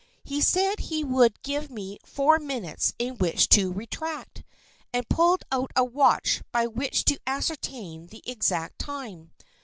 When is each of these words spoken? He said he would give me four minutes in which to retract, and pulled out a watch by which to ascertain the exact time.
He 0.23 0.41
said 0.41 0.79
he 0.79 1.03
would 1.03 1.39
give 1.43 1.69
me 1.69 1.99
four 2.03 2.39
minutes 2.39 2.95
in 2.97 3.19
which 3.19 3.47
to 3.49 3.71
retract, 3.71 4.43
and 4.91 5.07
pulled 5.07 5.43
out 5.51 5.69
a 5.75 5.83
watch 5.83 6.41
by 6.51 6.65
which 6.65 7.05
to 7.05 7.19
ascertain 7.27 8.07
the 8.07 8.23
exact 8.25 8.79
time. 8.79 9.29